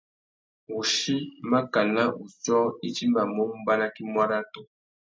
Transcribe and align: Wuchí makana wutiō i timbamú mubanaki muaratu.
Wuchí 0.73 1.15
makana 1.51 2.03
wutiō 2.17 2.59
i 2.87 2.89
timbamú 2.95 3.41
mubanaki 3.53 4.01
muaratu. 4.11 4.59